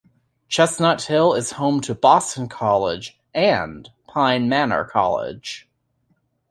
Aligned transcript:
Chestnut 0.47 1.03
Hill 1.03 1.35
is 1.35 1.51
home 1.51 1.79
to 1.81 1.93
Boston 1.93 2.49
College 2.49 3.19
and 3.35 3.87
Pine 4.07 4.49
Manor 4.49 4.83
College. 4.83 5.69